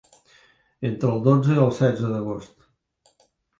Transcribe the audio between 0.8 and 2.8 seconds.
Entre el dotze i el setze d'agost.